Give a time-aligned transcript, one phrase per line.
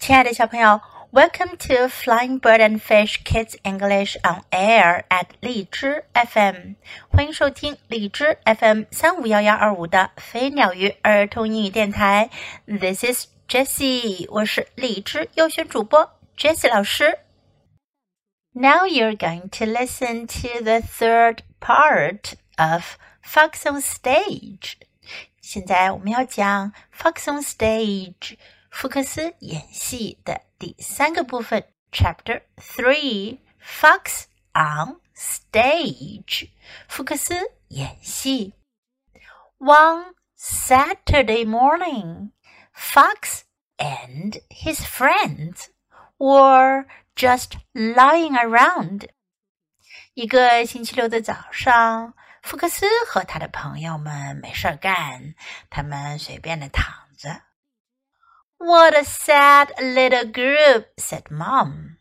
[0.00, 0.80] 亲爱的小朋友，
[1.12, 6.74] Welcome to Flying Bird and Fish Kids English on Air at 荔枝 FM，
[7.08, 12.30] 欢迎收听荔枝 FM 三五幺幺二五的飞鸟鱼儿童英语电台。
[12.66, 17.18] This is Jessie，我是荔枝优选主播 Jessie 老师。
[18.52, 24.74] Now you're going to listen to the third part of Fox on Stage。
[25.40, 28.36] 现在我们要讲 Fox on Stage。
[28.71, 36.49] 福克斯演戏的第三个部分，Chapter Three Fox on Stage。
[36.87, 37.35] 福克斯
[37.67, 38.53] 演戏。
[39.59, 42.31] One Saturday morning,
[42.73, 43.41] Fox
[43.77, 45.67] and his friends
[46.17, 49.09] were just lying around.
[50.13, 55.35] 一个星期六的早上，福克斯和他的朋友们没事儿干，
[55.69, 57.41] 他们随便的躺着。
[58.60, 61.96] what a sad little group," said Mom.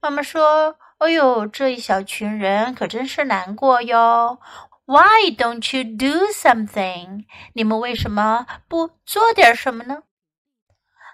[0.00, 4.40] 妈妈说：“哎呦，这一小群人可真是难过哟。
[4.86, 7.26] Why don't you do something?
[7.54, 10.02] 你们为什么不做点什么呢？”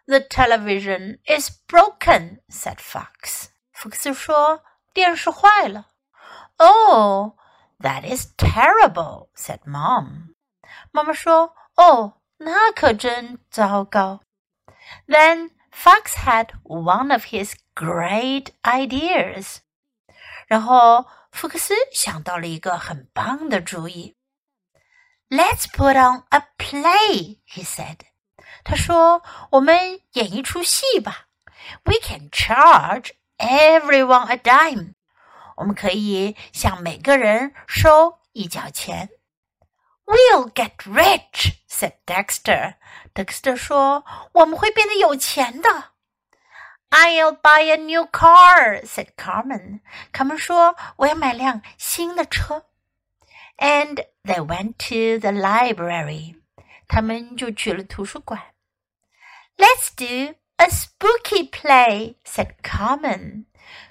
[0.06, 3.48] The television is broken," said Fox.
[3.72, 4.60] 福克斯说：“
[4.92, 5.86] 电视坏了。”
[6.58, 7.36] Oh,
[7.80, 10.34] that is terrible," said Mom.
[10.90, 14.20] 妈妈说：“哦，那可真糟糕。””
[15.06, 19.58] Then Fox had one of his great ideas.
[20.46, 24.16] 然后福克斯想到了一个很棒的主意。
[25.28, 28.00] Let's put on a play, he said.
[28.64, 31.28] 他说：“我们演一出戏吧。
[31.84, 34.94] We can charge everyone a dime.
[35.56, 39.08] 我们可以向每个人收一角钱。”
[40.06, 42.74] We'll get rich," said Dexter.
[43.14, 45.92] 德克斯特说：“我们会变得有钱的。”
[46.90, 49.80] I'll buy a new car," said Carmen.
[50.12, 52.66] 卡门说：“我要买辆新的车。”
[53.56, 56.36] And they went to the library.
[56.86, 58.40] 他们就去了图书馆。
[59.56, 63.46] Let's do a spooky play," said Carmen.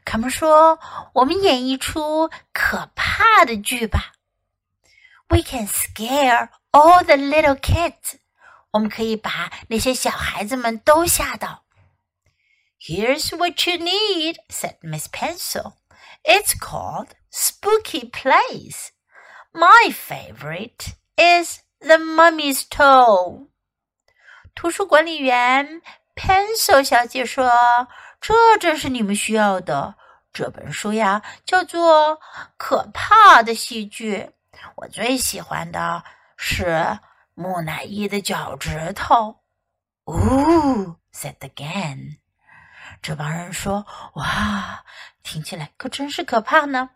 [0.06, 4.12] 卡门说：“我们演一出可怕的剧吧。”
[5.29, 8.19] We can scare all the little kids.
[8.73, 11.65] 我们可以把那些小孩子们都吓到。
[12.79, 15.75] Here's what you need, said Miss Pencil.
[16.23, 18.91] It's called Spooky Plays.
[19.53, 23.49] My favorite is The Mummy's Toe.
[24.55, 25.83] 图书管理员
[26.15, 27.51] Pencil 小姐说
[28.21, 29.97] ：“这正是你们需要的。
[30.33, 32.17] 这本书呀，叫做
[32.59, 34.17] 《可怕的戏剧》。
[34.77, 36.05] 我最喜欢的
[36.37, 36.99] 是
[37.35, 39.43] 木乃伊的脚趾头。
[40.05, 42.19] "Oh," said the gang。
[43.03, 44.85] 这帮人说：“哇，
[45.23, 46.91] 听起来可真是可怕呢。”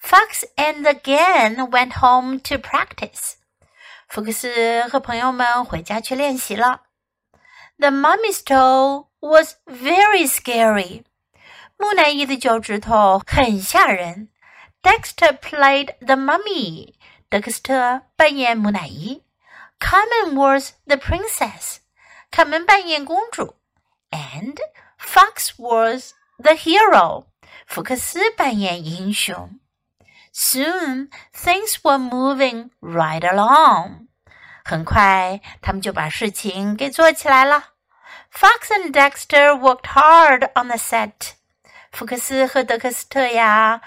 [0.00, 3.34] Fox and the gang went home to practice。
[4.08, 6.82] 福克斯和朋友们回家去练习了。
[7.78, 11.04] The mummy's toe was very scary。
[11.76, 14.28] 木乃伊的脚趾头很吓人。
[14.83, 16.93] Dexter played the mummy.
[17.29, 19.23] 德克斯特扮演木乃伊。
[19.79, 21.77] Carmen was the princess.
[22.31, 23.55] 卡门扮演公主。
[24.11, 24.57] And
[24.99, 27.25] Fox was the hero.
[27.65, 29.59] 福克斯扮演英雄。
[30.33, 34.07] Soon things were moving right along.
[34.63, 37.69] 很快，他们就把事情给做起来了。
[38.31, 41.31] Fox and Dexter worked hard on the set.
[41.91, 43.81] 福克斯和德克斯特呀。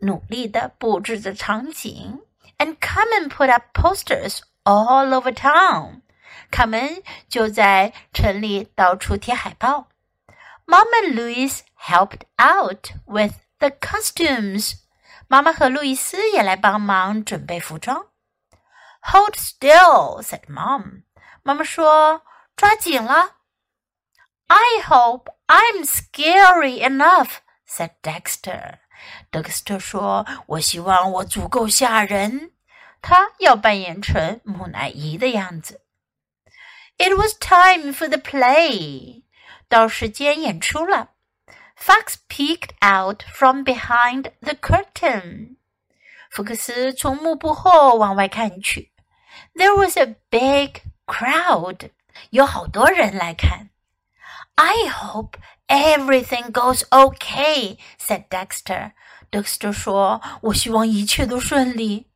[0.00, 2.20] 努力的布置着场景
[2.58, 6.02] ，and Carmen put up posters all over town。
[6.50, 9.88] 卡门就在城里到处贴海报。
[10.66, 14.74] Mom and Louise helped out with the costumes。
[15.28, 18.06] 妈妈和路易斯也来帮忙准备服装。
[19.02, 21.02] Hold still, said Mom。
[21.42, 22.22] 妈妈说
[22.56, 23.36] ：“抓紧了。”
[24.48, 28.78] I hope I'm scary enough, said Dexter.
[29.29, 32.51] 德克斯特说：“我希望我足够吓人。”
[33.01, 35.81] 他要扮演成木乃伊的样子。
[36.97, 39.23] It was time for the play。
[39.67, 41.11] 到时间演出了。
[41.77, 45.57] Fox peeked out from behind the curtain。
[46.31, 48.91] 福克斯从幕布后往外看去。
[49.53, 51.91] There was a big crowd。
[52.31, 53.69] 有好多人来看。
[54.55, 55.37] I hope
[55.69, 58.91] Everything goes okay," said Dexter.
[59.31, 62.07] Dexter 说：“我希望一切都顺利。”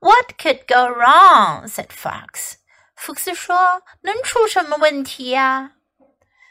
[0.00, 1.66] What could go wrong?
[1.66, 2.54] said Fox.
[2.94, 5.72] 福克斯说：“能出什么问题呀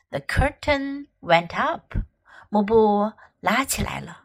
[0.10, 1.96] The curtain went up，
[2.50, 4.24] 幕布拉起来了，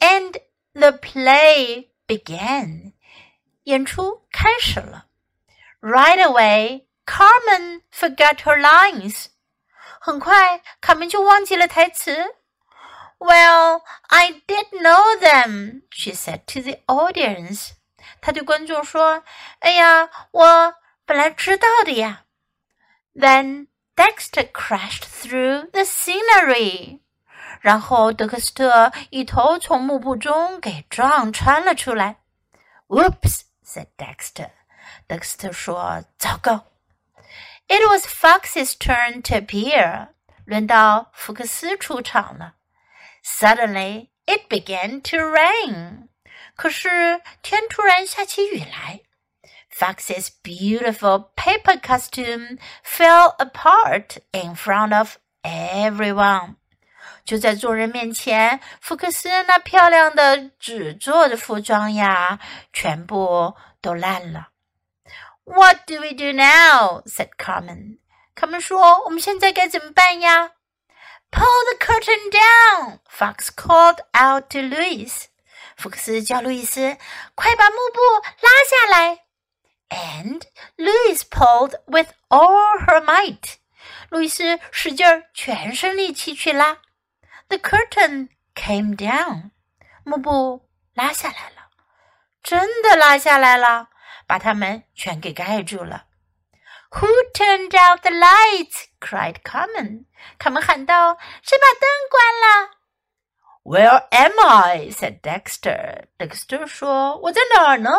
[0.00, 0.40] and
[0.72, 2.92] the play began，
[3.64, 5.06] 演出开始了。
[5.80, 9.26] Right away, Carmen forgot her lines。
[10.00, 12.34] 很快，卡门就忘记了台词。
[13.18, 17.70] Well, I did know them, she said to the audience.
[18.20, 19.24] 她对观众说：“
[19.60, 20.74] 哎呀，我
[21.06, 22.24] 本来知道的呀。”
[23.14, 27.00] Then Dexter crashed through the scenery.
[27.60, 32.16] 然后德克斯特一头从幕布中给撞穿了出来。
[32.88, 33.42] Whoops!
[33.64, 34.50] said Dexter.
[35.06, 36.66] 德克斯特说：“糟糕。”
[37.68, 40.08] It was Fox's turn to appear.
[40.44, 42.54] 轮到福克斯出场了。
[43.24, 46.08] Suddenly, it began to rain.
[46.56, 49.00] 可是天突然下起雨来。
[49.70, 56.56] Fox's beautiful paper costume fell apart in front of everyone.
[57.24, 62.38] 就在众人面前，福克斯那漂亮的纸做的服装呀，
[62.72, 64.47] 全部都烂了。
[65.49, 67.01] what do we do now?
[67.05, 67.97] said Carmen.
[68.35, 70.51] 卡门说：“我们现在该怎么办呀
[71.31, 75.25] ？”Pull the curtain down, Fox called out to Louise.
[75.75, 76.97] 福克斯叫路易斯
[77.35, 77.99] ：“快把幕布
[78.41, 79.25] 拉下来。”
[79.89, 80.43] And
[80.77, 83.55] Louise pulled with all her might.
[84.09, 86.77] 路易斯使劲儿，全身力气去拉。
[87.47, 89.51] The curtain came down.
[90.03, 91.69] 幕布拉下来了，
[92.41, 93.89] 真的拉下来了。
[94.28, 96.06] 把它们全给盖住了。
[96.90, 98.84] Who turned out the lights?
[99.00, 100.06] cried Carmen.
[100.38, 102.70] 卡门喊道：“谁把灯关了？”
[103.64, 104.90] Where am I?
[104.90, 106.04] said Dexter.
[106.18, 107.90] Dexter 说：“我在哪儿呢？”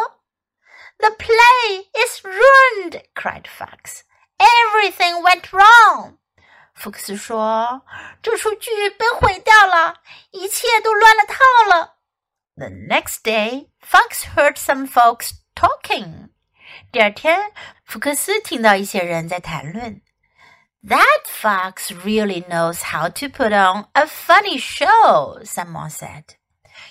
[1.00, 4.04] The play is ruined, cried Fox.
[4.38, 6.18] Everything went wrong.
[6.74, 7.82] 福克斯说：“
[8.22, 9.96] 这出剧被毁掉了，
[10.32, 11.96] 一切都乱了套了。”
[12.56, 16.30] The next day, Fox heard some folks talking.
[16.92, 17.52] 第二天，
[17.84, 20.02] 福克斯听到一些人在谈论。
[20.88, 26.24] That fox really knows how to put on a funny show, someone said.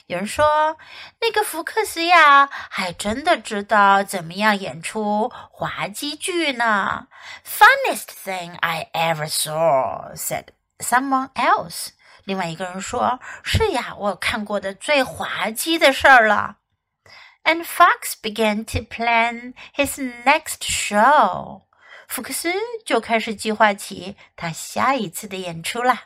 [0.06, 0.76] 有人说，
[1.20, 7.06] 那个福克斯呀，还真的知道怎么样演出滑稽剧呢。
[7.46, 10.46] Funniest thing I ever saw, said
[10.78, 11.88] someone else.
[12.24, 16.56] 另外一个人说：“是呀，我看过的最滑稽的事儿了。”
[17.49, 21.63] And Fox began to plan his next show.
[22.07, 22.53] 福克斯
[22.85, 26.03] 就开始计划起他下一次的演出啦。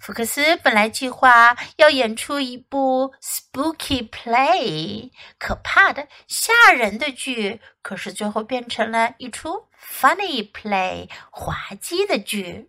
[0.00, 12.68] 福克斯本来计划要演出一部 spooky play，可怕的、吓人的剧，可是最后变成了一出 funny play，滑稽的剧。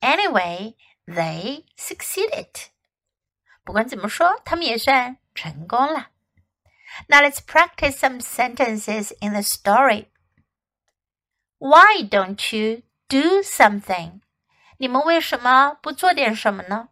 [0.00, 0.76] Anyway,
[1.06, 2.68] they succeeded.
[3.64, 6.08] 不管怎么说，他们也算成功了。
[7.07, 10.07] now let's practice some sentences in the story.
[11.57, 14.21] Why don't you do something?
[14.77, 16.89] 你们为什么不做点什么呢？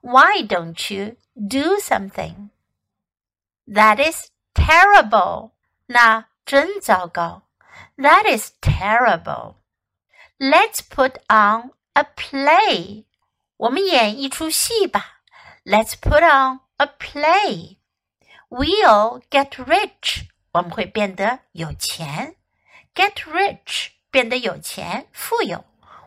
[0.00, 2.50] Why don't you do something?
[3.66, 5.52] That is terrible.
[5.86, 7.42] 那真糟糕。
[7.96, 9.56] That is terrible.
[10.38, 13.04] Let's put on a play.
[13.56, 15.22] 我们演一出戏吧。
[15.64, 17.77] Let's put on a play.
[18.48, 22.36] We'll get rich，我们会变得有钱。
[22.94, 25.64] Get rich，变得有钱，富有。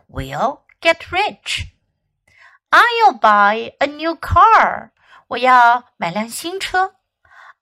[0.08, 1.68] We'll get rich.
[2.70, 4.90] I'll buy a new car，
[5.28, 6.96] 我要买辆新车。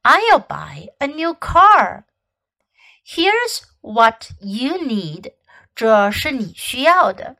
[0.02, 2.04] I'll buy a new car.
[3.04, 5.34] Here's what you need，
[5.74, 7.36] 这是你需要的。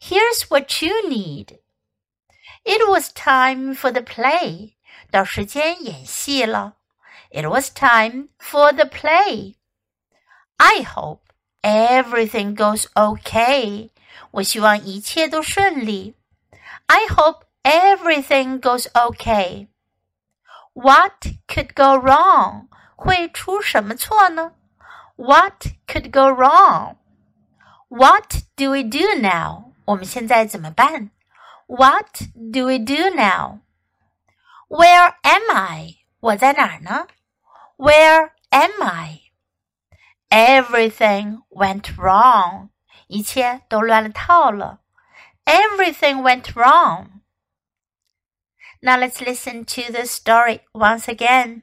[0.00, 1.58] Here's what you need.
[2.64, 4.74] It was time for the play.
[5.10, 6.74] 到时间演戏了。
[7.30, 9.54] It was time for the play.
[10.56, 11.20] I hope
[11.62, 13.90] everything goes okay.
[14.30, 16.14] 我希望一切都顺利。
[16.86, 19.68] I hope everything goes okay.
[20.72, 22.68] What could go wrong?
[22.94, 24.52] 会出什么错呢？
[25.16, 26.96] What could go wrong?
[27.88, 29.72] What do we do now?
[29.86, 31.10] 我们现在怎么办？
[31.66, 33.60] What do we do now?
[34.70, 35.96] Where am I?
[36.20, 37.06] 我在哪儿呢？
[37.76, 39.20] Where am I?
[40.28, 42.70] Everything went wrong.
[43.06, 44.80] 一切都乱了套了。
[45.44, 47.20] Everything went wrong.
[48.80, 51.62] Now let's listen to the story once again.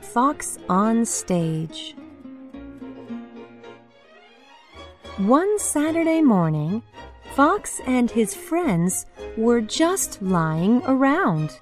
[0.00, 1.94] Fox on stage.
[5.18, 6.82] One Saturday morning,
[7.35, 9.05] Fox and his friends
[9.37, 11.59] were just lying around.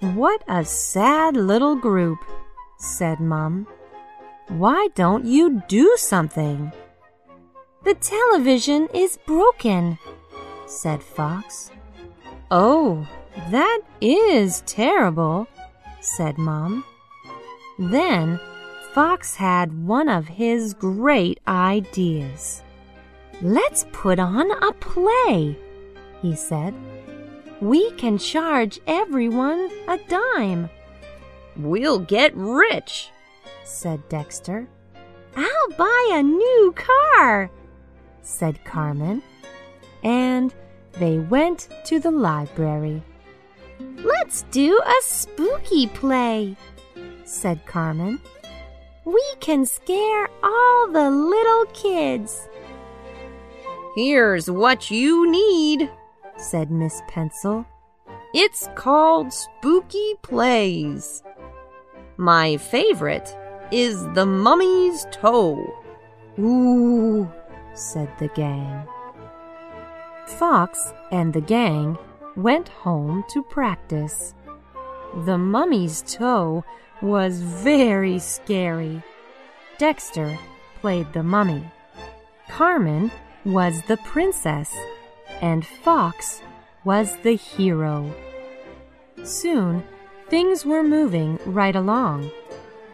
[0.00, 2.18] What a sad little group,
[2.78, 3.66] said Mum.
[4.48, 6.72] Why don't you do something?
[7.84, 9.98] The television is broken,
[10.66, 11.70] said Fox.
[12.50, 13.06] Oh,
[13.50, 15.46] that is terrible,
[16.00, 16.84] said Mum.
[17.78, 18.40] Then
[18.92, 22.62] Fox had one of his great ideas.
[23.42, 25.56] Let's put on a play,
[26.20, 26.74] he said.
[27.60, 30.68] We can charge everyone a dime.
[31.56, 33.10] We'll get rich,
[33.64, 34.68] said Dexter.
[35.36, 37.50] I'll buy a new car,
[38.22, 39.22] said Carmen.
[40.02, 40.54] And
[40.92, 43.02] they went to the library.
[43.80, 46.56] Let's do a spooky play,
[47.24, 48.20] said Carmen.
[49.04, 52.48] We can scare all the little kids.
[53.94, 55.90] Here's what you need,
[56.36, 57.66] said Miss Pencil.
[58.32, 61.24] It's called Spooky Plays.
[62.16, 63.36] My favorite
[63.72, 65.74] is The Mummy's Toe.
[66.38, 67.28] Ooh,
[67.74, 68.86] said the gang.
[70.38, 71.98] Fox and the gang
[72.36, 74.34] went home to practice.
[75.24, 76.64] The mummy's toe
[77.02, 79.02] was very scary.
[79.78, 80.38] Dexter
[80.80, 81.64] played the mummy.
[82.48, 83.10] Carmen
[83.44, 84.76] was the princess,
[85.40, 86.42] and Fox
[86.84, 88.14] was the hero.
[89.24, 89.84] Soon,
[90.28, 92.30] things were moving right along.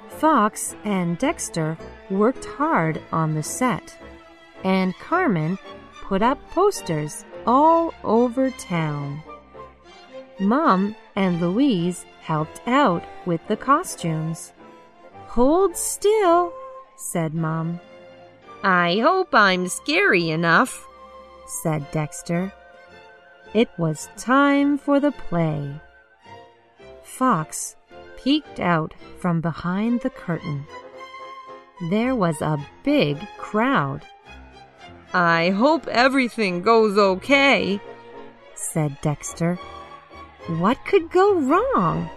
[0.08, 1.76] Fox and Dexter
[2.10, 3.96] worked hard on the set,
[4.64, 5.58] and Carmen
[6.02, 9.22] put up posters all over town.
[10.38, 14.52] Mom and Louise helped out with the costumes.
[15.28, 16.52] Hold still,
[16.96, 17.80] said Mom.
[18.62, 20.86] I hope I'm scary enough,
[21.46, 22.52] said Dexter.
[23.54, 25.80] It was time for the play.
[27.02, 27.76] Fox
[28.16, 30.66] peeked out from behind the curtain.
[31.90, 34.02] There was a big crowd.
[35.12, 37.80] I hope everything goes okay,
[38.54, 39.56] said Dexter.
[40.48, 42.10] What could go wrong?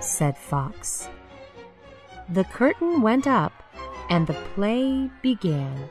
[0.00, 1.08] said Fox.
[2.28, 3.52] The curtain went up
[4.10, 5.88] and the play began.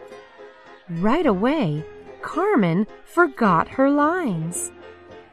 [0.90, 1.84] Right away,
[2.22, 4.72] Carmen forgot her lines.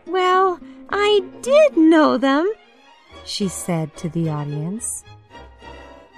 [0.06, 0.60] Well,
[0.90, 2.50] I did know them,
[3.24, 5.04] she said to the audience.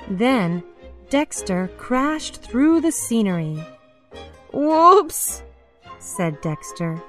[0.09, 0.63] Then
[1.11, 3.63] Dexter crashed through the scenery.
[4.53, 5.43] Whoops,
[5.99, 7.03] said Dexter.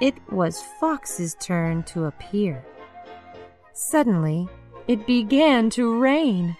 [0.00, 2.64] It was Fox's turn to appear.
[3.72, 4.48] Suddenly,
[4.86, 6.56] it began to rain.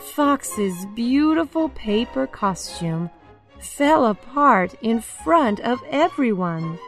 [0.00, 3.10] Fox's beautiful paper costume
[3.58, 6.78] fell apart in front of everyone.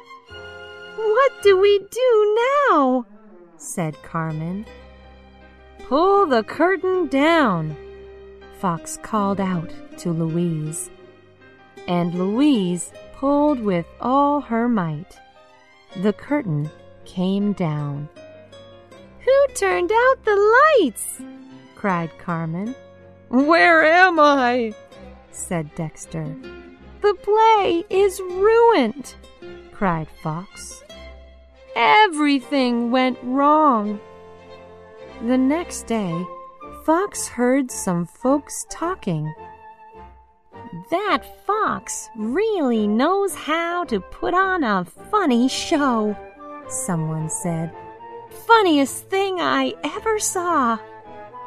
[0.97, 2.38] What do we do
[2.71, 3.07] now?
[3.57, 4.66] said Carmen.
[5.88, 7.76] Pull the curtain down,
[8.59, 10.90] Fox called out to Louise.
[11.87, 15.19] And Louise pulled with all her might.
[15.97, 16.71] The curtain
[17.04, 18.09] came down.
[19.21, 21.21] Who turned out the lights?
[21.75, 22.75] cried Carmen.
[23.32, 24.74] Where am I?
[25.30, 26.36] said Dexter.
[27.00, 29.14] The play is ruined,
[29.72, 30.84] cried Fox.
[31.74, 33.98] Everything went wrong.
[35.22, 36.26] The next day,
[36.84, 39.32] Fox heard some folks talking.
[40.90, 46.14] That fox really knows how to put on a funny show,
[46.68, 47.72] someone said.
[48.46, 50.78] Funniest thing I ever saw,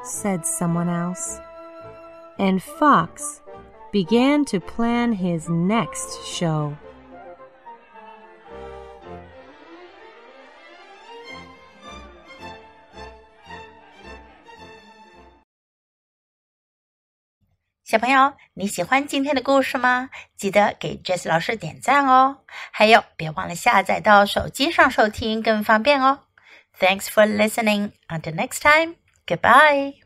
[0.04, 1.40] said someone else
[2.39, 3.41] And Fox
[3.93, 6.75] began to plan his next show.
[17.85, 20.11] 小朋友，你喜欢今天的故事吗？
[20.37, 22.39] 记得给 Jess 老师点赞哦！
[22.71, 26.21] 还有，别忘了下载到手机上收听，更方便哦。
[26.79, 27.91] Thanks for listening.
[28.09, 28.95] Until next time.
[29.27, 30.04] Goodbye.